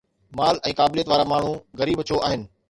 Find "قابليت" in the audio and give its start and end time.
0.79-1.11